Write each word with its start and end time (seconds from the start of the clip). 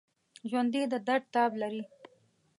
ژوندي 0.49 0.81
د 0.91 0.95
درد 1.07 1.25
تاب 1.33 1.51
لري 1.61 1.83